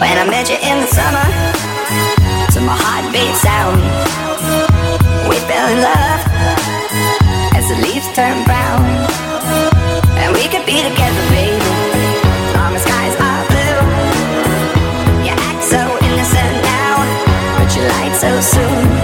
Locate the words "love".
5.82-6.22